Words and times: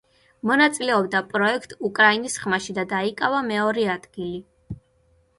მონაწილეობდა 0.51 1.19
პროექტ 1.33 1.75
„უკრაინის 1.89 2.37
ხმაში“ 2.43 2.75
და 2.77 2.85
დაიკავა 2.93 3.43
მეორე 3.51 3.85
ადგილი. 3.97 4.41